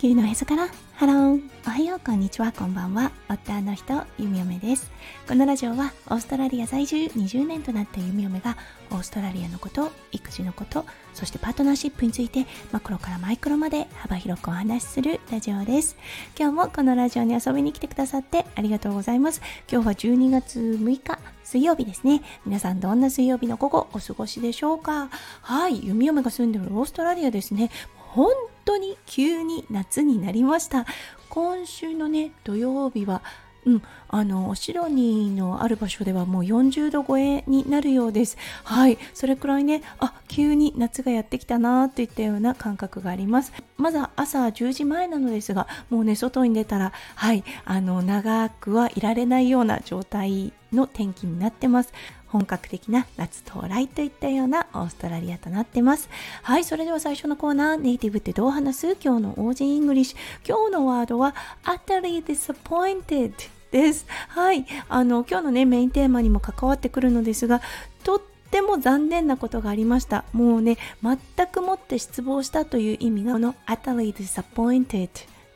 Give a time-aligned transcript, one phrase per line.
[0.00, 0.68] 球のへそから。
[0.94, 1.42] ハロー。
[1.66, 3.12] おはようこんにちはこんばんは。
[3.28, 4.90] 夫の人ゆみおめです。
[5.28, 8.56] このラジオはオーストラリア在住20年となったゆみおめが
[8.90, 15.98] オーストラリアのこと育児のことそしてパートナーシップについてマクロからマイクロまで幅広くお話しするラジオです。
[16.34, 19.42] 今日もこのラジオに遊びに来てくださってありがとうございます。
[19.70, 22.22] 今日は12月6日水曜日ですね。
[22.46, 25.10] 皆さんどんな水曜日の午後お過ごしでしょうか？
[25.42, 27.70] はい弓嫁が住んでるオーストラリアですね。
[27.96, 28.32] 本
[28.64, 30.86] 当に急に夏になりました
[31.28, 33.22] 今週のね土曜日は
[33.66, 38.38] うん、あのお城にのある場所ではもう40度超えになるようです。
[38.64, 43.52] はい、それくらいね、あ急に夏がやってきたなといったような感覚があります。
[43.76, 51.92] まだ朝10時前なのですが、もうね外に出たら、はい、あの長くはいられないような状態の天気になってます。
[52.28, 56.08] 本格的な夏到来といったようなオーストラリアとなってます。
[56.42, 58.96] はい、それでは最初のコーナー、ネイティブってどう話す？
[59.02, 60.18] 今日の Aussie English。
[60.48, 63.32] 今日のワードは utterly disappointed
[63.72, 64.06] です。
[64.28, 67.62] はい、あの今日のねメインテーマにも関わってくるのですが、
[68.04, 70.24] とっても残念なことがありました。
[70.32, 75.08] もうね、全くもって失望したという意味がこの utterly disappointed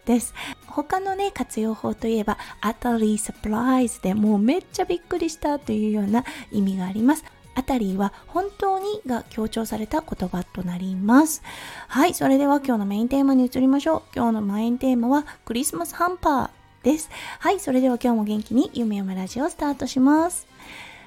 [0.04, 0.34] です。
[0.66, 7.24] 他のね、活用法といえば、utterly surprised でもうめっちゃびっくりしたというような意味があります。
[7.54, 11.42] あたりは本当にが強調された言葉となります。
[11.88, 14.02] はい、それでは今日のメインテーマに移りましょう。
[14.14, 16.50] 今日のメインテーマはクリスマスハンパー
[16.82, 17.10] です。
[17.38, 20.46] はい、それでは今日も元気に夢読めラジオスタートします。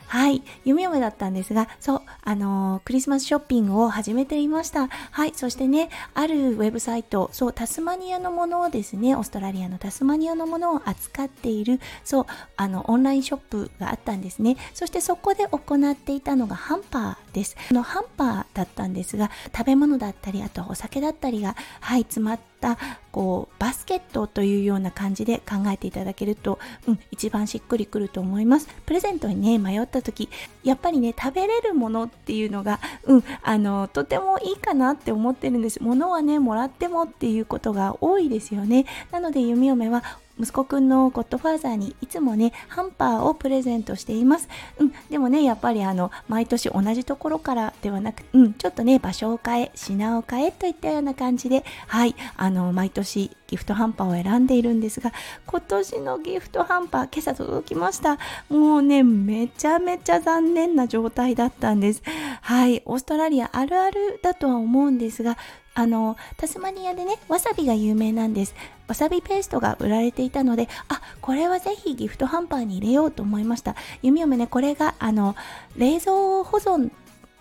[0.07, 4.87] はい、夢嫁だったんですが、そう、あのー、クリスマスショッピングを始めていました。
[4.87, 14.55] はい、そしてね、あるウェブサイト、そう、タスマニアのものをですね、オーストラリアのタスマニアのものを扱っている、そう、あの、オンラインショップがあったんですね。
[14.73, 17.55] そしてそこで行っていたのがハンパーです。
[17.69, 22.77] このハンパーだったんですが、食べ物だったり、あとお酒だったりが、はい、詰まった
[23.11, 28.67] こうバスケットというような感じで考えていただけると、うん、一番しっくりくると思います。
[28.85, 30.29] プレゼントにね迷った時
[30.63, 35.81] やっぱりね食べれるものっていうのが、うん、あのとてもいいかなって思ってるんです。
[35.81, 38.85] 物はねもらってもっていうことが多いですよね。
[39.11, 40.03] なので弓嫁は
[40.39, 44.47] 息子くんのゴッドファーザーにいつもねハンパーをプレゼントしています、
[44.79, 55.13] うん、でもねやっぱりあの毎年同じところからではなく、うん、ちょっとね場所を変え品を変えといったような感じではいあの毎年ギフトハンパーを選んでいるんですが
[55.45, 58.17] 今年のギフトハンパー今朝届きました。
[58.49, 62.01] もうねめちゃめちゃ残念な状態だったんです。
[62.41, 65.37] はいオーストラリアあるあるだとは思うんですが
[65.73, 68.55] あのタスマニアでねわさびが有名なんです。
[68.87, 73.75] わさびペーストが売られていたのであこれはぜひギフトハンパーに入れようと思いました。
[74.01, 75.35] 弓嫁ねこれがあの
[75.75, 76.11] 冷蔵
[76.43, 76.91] 保存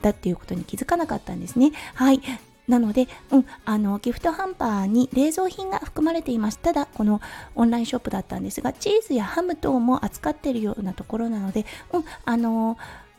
[0.03, 1.73] だっていうことに気づかなかったんですね。
[1.95, 2.21] はい。
[2.69, 6.59] なので、うん、あのギフトハンパーに冷蔵品が含まれています。
[6.59, 7.21] ただ、この
[7.55, 12.77] オンラインショップだったんですが、チーズやハム等も扱っているようなところなので、うん、あの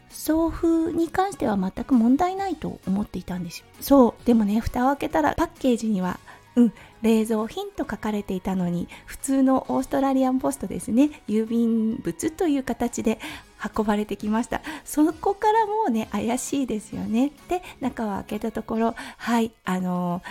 [0.10, 3.66] 送付に関しては全く問題ないと思っていたんですよ。
[3.80, 4.26] そう。
[4.26, 6.20] でもね蓋を開けたらパッケージには
[6.58, 6.74] うん。
[7.04, 11.22] 冷蔵品と書かれていたのに普通のオーストラリアンポストですね。
[11.28, 13.20] 郵便物という形で
[13.78, 14.62] 運ばれてきました。
[14.84, 17.32] そこからもうね怪しいですよね。
[17.48, 20.22] で中を開けたところはいあの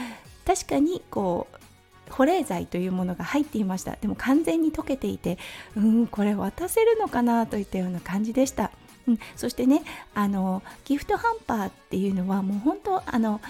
[0.44, 3.97] ー、確かにこう保冷剤というものが入っていました。
[3.97, 5.38] でも完全に溶けていて
[5.76, 8.72] うんこれ渡せるのかなといったような感じでした。
[9.06, 13.41] うん、そしてねあのギフトハンパーっていうのはもう本当あの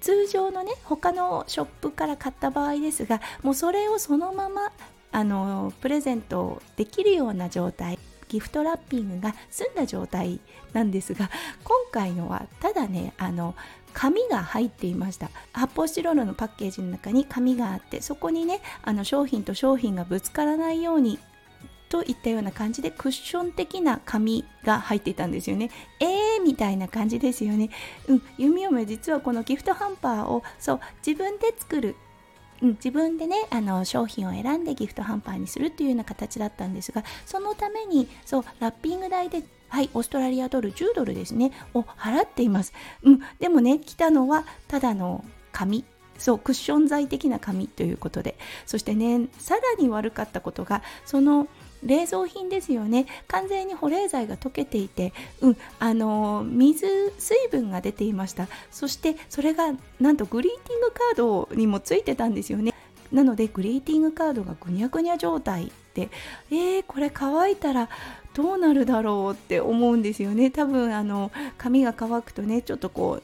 [0.00, 4.72] 通常のね他のショップから買った場合ですがもうそれをそのまま
[5.12, 7.98] あのプレゼントできるような状態
[8.28, 10.40] ギフトラッピングが済んだ状態
[10.72, 11.30] なんですが
[11.64, 13.54] 今回のはただねあの
[13.92, 15.30] 紙が入っていました。
[15.54, 21.18] 発泡スチロールのパッケージの中に紙があってそこにねあの商品と商品がぶつからないように
[21.88, 25.70] といったような感じでクッション的な紙が入っていたんですよね。
[26.00, 27.70] えーみたいな感じですよね。
[28.08, 31.96] うん、弓嫁実はこのギフトハンパーをそう自分で作る。
[32.62, 42.72] うん、自分でねあの商品を選んでギフトハンパーにするっていうような形だったんですがそのためにそうラッピング代ではいオーストラリアドル10ドルですねを払っています、
[43.02, 45.22] うん、でもね来たのはただの
[45.52, 45.84] 紙。
[46.18, 48.38] そうクッション材的な紙ということで。
[48.64, 51.46] そしてねさらに悪かったことがその
[51.86, 53.06] 冷蔵品ですよね。
[53.28, 56.86] 完全に保冷剤が溶けていて、うん、あの水
[57.18, 58.48] 水分が出ていました。
[58.70, 62.74] そしてそれがなんとグリーティングカードにもついてたんですよね。
[63.12, 66.10] なのでグリーティングカードがぐにゃぐにゃ状態で
[66.50, 67.88] えー、これ乾いたら
[68.34, 70.50] どうなるだろうって思うんですよね。
[70.50, 73.22] 多分あの髪が乾くとねちょっとこ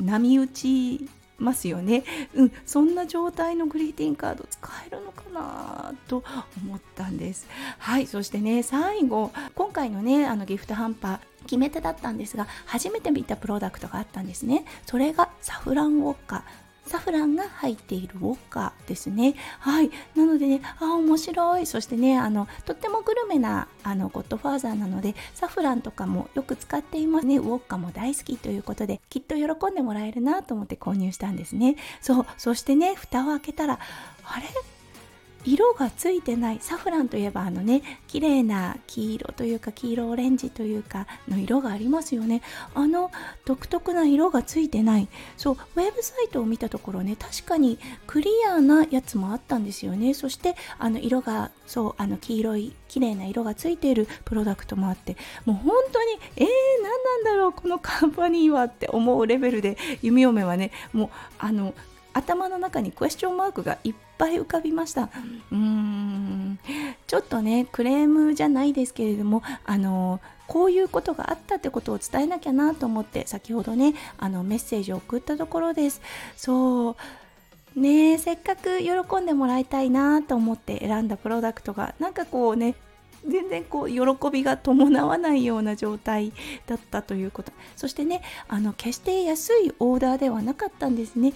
[0.00, 1.06] う波打ち
[1.38, 2.04] ますよね。
[2.34, 6.22] うん、そんな状態のグリーティングカード使えるのかなと
[6.64, 7.46] 思ったんです。
[7.78, 16.44] はい、そしてね、最後、今回のね、あのギフトハンパー、決め手だったんですが初めて見たプロダクトがあったんですねそれがサフランウォッカ
[16.86, 19.34] サフランが入っているウォッカですね。
[19.58, 19.90] はい。
[20.14, 21.66] なのでね、あ、面白い。
[21.66, 27.38] そしてね、あの、とってもグルメな、あの、ゴッドファーザーなので、サフランとかもよく使っていますね。
[27.38, 31.76] ウォッカも大好きということで、きっと喜んでもらえるなと思って購入したんですね。
[32.00, 32.26] そう。
[32.36, 33.78] そしてね、蓋を開けたら、
[34.24, 34.46] あれ？
[35.44, 42.42] 色がついてないサフランといえばあのね綺麗な黄色というか黄色オレンジというかの色がありますよね。
[42.74, 43.10] あの
[43.44, 45.08] 独特な色がついてない。
[45.36, 50.14] そうウェブサイトを見たところね確かにクリアなやつもあったんですよね。
[50.14, 56.46] そしてあの色がそうあの黄色い綺麗な色がついているプロダクトもあってもう本当にえー、
[56.82, 61.08] 何なんだろうこのカンパニーはって思うレベルで弓嫁はねもう
[61.38, 61.74] あの
[62.14, 65.02] 頭の中にクエスチョンマークがいっぱい浮かびました。
[65.02, 66.58] うーん。
[67.06, 76.00] ちょっとねクレームじゃないですけれどもあのこういうことがあったってことを伝えなきゃなと思って先ほどねあのメッセージを送ったところです。
[76.36, 76.96] そ
[77.76, 77.80] う。
[77.80, 82.76] ねせっかく喜んでもらいたいなと思って選んだプロダクトがなんかこうね
[83.26, 86.32] 全然こう喜びが伴わないような状態
[86.66, 87.52] だったということ。
[87.74, 91.32] そしてねあの決して安いオーダーではなかったんですね。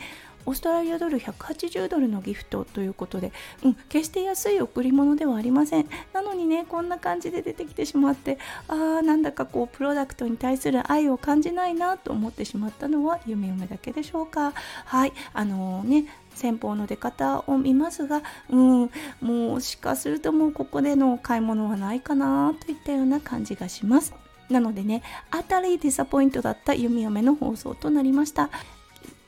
[0.46, 3.32] オーストラリアドル180ドルのギフトということで、
[3.62, 8.38] うん、決して安い贈り物ではありませんなのにねこんな感じで出てきてしまって
[8.68, 14.52] あーなんだかこうプロダクトに対する愛を感じないなと思ってしまったのは夢夢だけでしょうか
[14.84, 18.90] はいあのー、ね先方の出方を見ますが、うん、
[19.20, 24.14] もしかするともうここでの買い物はないかなといったような感じがします。
[24.48, 28.50] なのでね、当たりディサポイントだった弓嫁の放送となりました。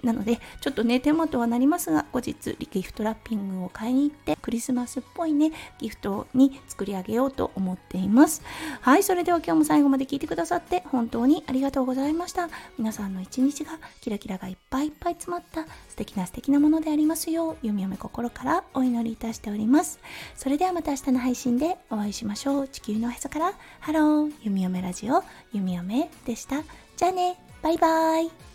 [0.02, 8.42] なのでちょっとね手間とはなりますが後日ギフトラッピングを買いに行ってクリスマスっぽいねギフトに作り上げようと思っています。
[8.80, 12.48] はいそれでは今日も最後まで聞いてくださって本当にありがとうございました。
[12.78, 20.00] 皆さんの一日がキラキラがいっぱいいっぱい詰まった素敵な素敵なものでありますよう弓嫁心からお祈りいたしております。
[20.36, 22.68] それではまた明日の配信でお会いしましょう。
[22.68, 26.62] 地球のへそからハロー弓嫁ラジオ弓嫁でした。
[26.96, 28.49] じゃあねバイバイ。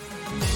[0.00, 0.49] Yeah.